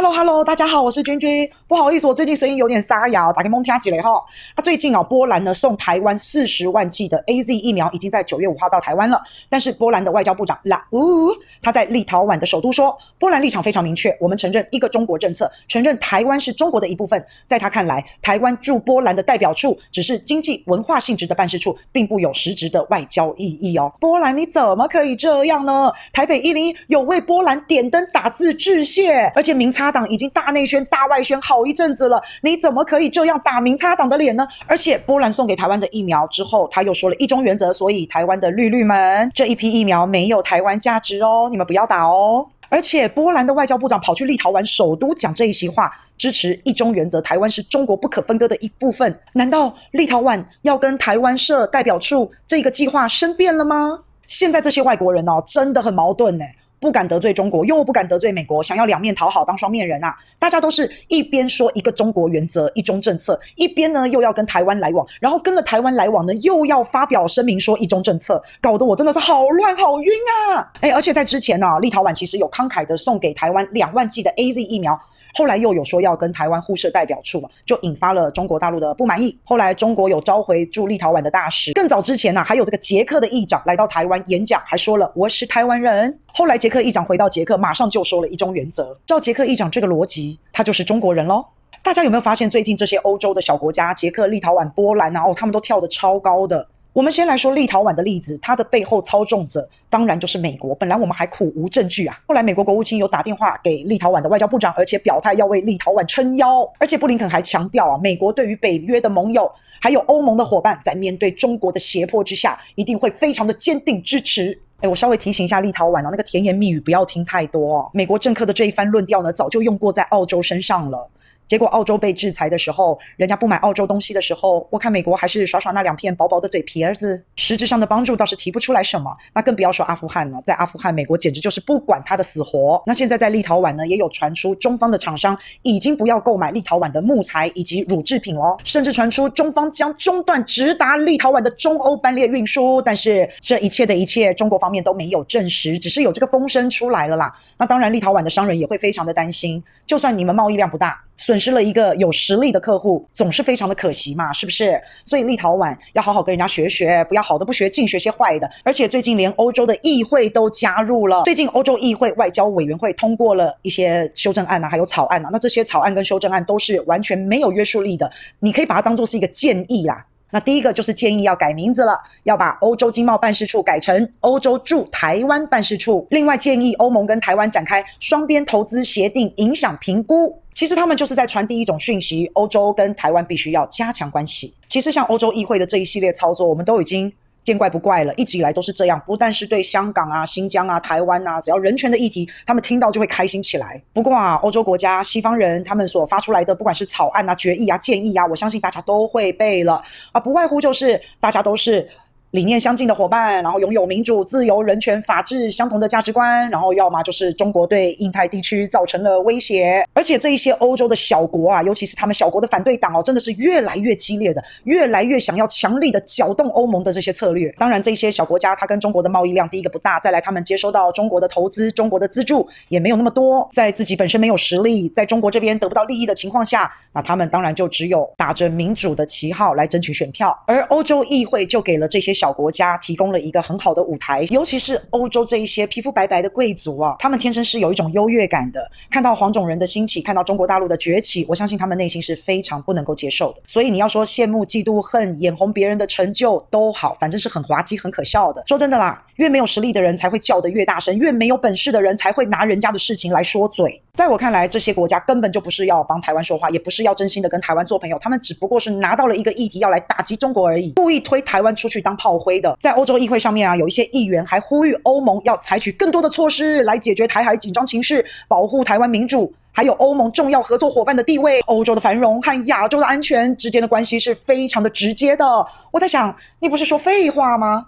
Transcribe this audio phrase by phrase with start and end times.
[0.00, 1.50] Hello Hello，大家好，我是君君。
[1.66, 4.22] 不好意思，我最近声音有点沙哑，打开蒙听几雷哈。
[4.56, 9.20] 那最近啊，波兰呢送台湾四十万剂的 AZ 疫苗，已经在九月五号到台湾了。
[9.48, 11.30] 但是波兰的外交部长拉乌
[11.60, 17.20] 他在立陶宛的首都说，波兰立场非常明确，我们承认一个中国政策，承认台湾是中国的一部分。
[17.44, 23.92] 在他看来，台湾驻波兰的代表处只是经济文化性质的办事处，并不有实质的外交意义哦。
[23.98, 25.92] 波兰你怎么可以这样呢？
[26.12, 29.87] 台北一零一有为波兰点灯打字致谢，而且明差。
[29.90, 34.46] 党已经大内宣、大外宣好一阵子了，你怎么可以这样打明察党的脸呢？
[34.66, 42.46] 而且波兰送给台湾的疫苗之后，他又说了一中原则，所以台湾的绿绿们这一批疫苗没有台湾价值哦，你们不要打哦。
[42.70, 49.18] 而且波兰的外交部长跑去立陶宛首都讲这一席话，支持一中原则，台湾是中国不可分割的一部分。
[49.32, 54.00] 难道立陶宛要跟台湾设代表处这个计划生变了吗？
[54.26, 56.44] 现在这些外国人哦，真的很矛盾呢。
[56.80, 60.14] 不敢得罪中国，又不敢得罪美国，想要两面讨好，当双面人啊！
[60.38, 70.12] 大家都是一边说一个中国原则、一中政策，一边呢又要跟台湾来往，然后跟了台湾来往呢，又要发表声明说一中政策，搞得我真的是好乱好晕
[70.54, 70.70] 啊！
[70.80, 74.98] 诶，而且在之前呢、啊，立陶宛其实有慷慨的送给台湾两万剂的 AZ 疫苗。
[75.34, 79.38] 后来又有说要跟台湾互设代表处嘛，就引发了中国大陆的不满意。
[79.44, 81.74] 后来中国有召回驻立陶宛的大使。
[81.74, 86.18] 更早之前呢、啊，还有这个捷克的议长来到台湾演讲，还说了我是台湾人。
[86.38, 88.96] 后来捷克议长回到捷克，马上就说了一中原则。
[89.04, 91.44] 照捷克议长这个逻辑，他就是中国人喽。
[91.82, 96.68] 大家有没有发现最近这些欧洲的小国家，捷克、立陶宛、波兰啊，哦，他们都跳得超高的。
[96.92, 100.72] 我们先来说立陶宛的例子，它的背后操纵者当然就是美国。
[100.76, 106.62] 本来我们还苦无证据啊，后来美国国务卿有打电话给立陶宛的外交部长，而且表态要为立陶宛撑腰。
[106.78, 109.50] 而且布林肯还强调啊，美国对于北约的盟友
[109.80, 114.56] 还有欧盟的伙伴，在面对中国的胁迫之下，一定会非常的坚定支持。
[114.80, 117.90] 哎，我稍微提醒一下立陶宛啊，那个甜言蜜语不要听太多哦。
[117.92, 121.08] 美国政客的这一番论调呢，早就用过在澳洲身上了。
[121.48, 129.10] 结果澳洲被制裁的时候，人家不买澳洲东西的时候，我看美国还是耍耍那两片薄薄的嘴皮子，实质上的帮助倒是提不出来什么。
[129.34, 132.82] 那更不要说阿富汗了，在阿富汗，美国简直就是不管他的死活。
[132.84, 142.82] 那现在在立陶宛呢，也有传出中方的厂商已经不要购买立陶宛的木材以及乳制品了，甚至传出中方将中断直达立陶宛的中欧班列运输。
[142.82, 147.34] 但是这一切的一切，中国方面都没有证实，只是有这个风声出来了啦。
[147.56, 151.02] 那当然，立陶宛的商人也会非常的担心，就算你们贸易量不大。
[151.18, 154.80] 损失了一个有实力的客户，总是非常的可惜嘛，是不是？
[155.04, 158.50] 所以立陶宛要好好跟人家学学，不要好的不学，净学些坏的。
[158.64, 165.28] 而且最近连欧洲的议会都加入了，最近欧洲议会外交委员会通过了一些修正案啊，还有草案啊。
[165.30, 170.06] 那这些草案跟修正案都是完全没有约束力的，你可以把它当做是一个建议啦。
[170.30, 176.06] 那第一个就是建议要改名字了，要把欧洲经贸办事处改成欧洲驻台湾办事处。
[176.10, 180.38] 另外建议欧盟跟台湾展开双边投资协定影响评估。
[180.58, 184.52] 其实他们就是在传递一种讯息，欧洲跟台湾必须要加强关系。
[184.66, 187.12] 其实像欧洲议会的这一系列操作，我们都已经。
[187.44, 189.00] 见怪不怪了，一直以来都是这样。
[189.06, 193.80] 不但是对香港啊、新疆啊、台湾啊，只要人权的议题，他们听到就会开心起来。
[193.94, 199.80] 不过啊，欧洲国家、西方人他们所发出来的，不管是草案啊、决议啊、建议啊，我相信大家都会背了
[200.12, 201.88] 啊，不外乎就是大家都是。
[202.32, 217.50] 理念相近的伙伴，然后拥有民主、自由、人权、法治相同的价值观，然后要么就是中国对印太地区造成了威胁，而且这一些欧洲的小国啊，尤其是他们小国的反对党哦，真的是越来越激烈的，越来越想要强力的搅动欧盟的这些策略。
[217.56, 232.17] 当然，这些小国家它跟中国的贸易量第一个不大，再来他们接收到中国的投资、中国的资助也没有那么多，在自己本身没有实力，在中国这边得不到利益的情况下，那他们当然就只有打着民主的旗号来争取选票，而欧洲议会就给了这些。
[232.18, 238.68] 小国家提供了一个很好的舞台，尤其是欧洲这一些皮肤白白的贵族啊，他们天生是有一种优越感的。
[238.90, 243.42] 看到黄种人的兴起，看到中国大陆的崛起，我相信他们内心是非常不能够接受的。
[243.46, 248.42] 所以你要说羡慕、嫉妒、恨、眼红别人的成就都好，反正是很滑稽、很可笑的。
[248.46, 253.80] 说真的啦，越没有实力的人才会叫得越大声，越没有本事的人才会拿人家的事情来说嘴。
[253.92, 262.07] 在我看来，这些国家根本就不是要帮台湾说话，也不是要真心的跟台湾做朋友，他们只不过是拿到了一个议题要来打击中国而已，故意推台湾出去当炮。
[262.08, 271.42] 炮灰的，在欧洲议会上面啊，有一些议员还呼吁欧盟要采取更多的措施来解决台海紧张情势，保护台湾民主，还有欧盟重要合作伙伴的地位。
[271.42, 275.46] 欧洲的繁荣和亚洲的安全之间的关系是非常的直接的。
[275.70, 277.66] 我在想，你不是说废话吗？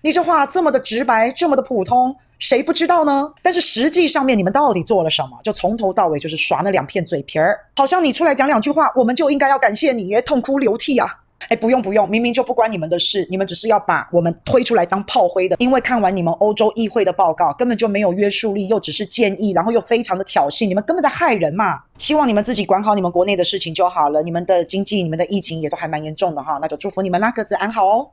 [0.00, 3.30] 你这话这么的直白，这么的普通，谁不知道呢？
[3.42, 5.38] 但是实际上面你们到底做了什么？
[5.44, 11.18] 就从头到尾就是耍那两片嘴皮儿，好像你出来讲两句话，我们就应该要感谢你，痛哭流涕啊。
[11.48, 15.56] 哎，不用不用，明明就不关你们的事，你们只是要把我们推出来当炮灰的。
[15.58, 21.80] 因为看完你们欧洲议会的报告，根本就没有约束力，又只是建议，然后又非常的挑衅，你们根本在害人嘛。
[21.98, 24.22] 希望你们自己管好你们国内的事情就好了。
[24.22, 28.08] 你们的经济、你们的疫情也都还蛮严重的哈，那就祝福你们啦，各自安好哦。